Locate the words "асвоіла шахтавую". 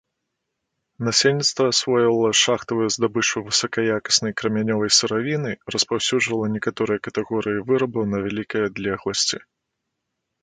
1.73-2.87